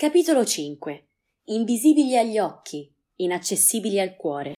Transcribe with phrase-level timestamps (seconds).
[0.00, 1.08] Capitolo 5
[1.48, 4.54] Invisibili agli occhi, inaccessibili al cuore.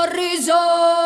[0.00, 0.99] sorriso.